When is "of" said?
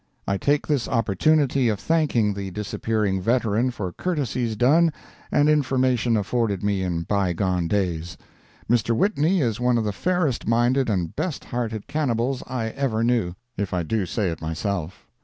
1.69-1.79, 9.77-9.83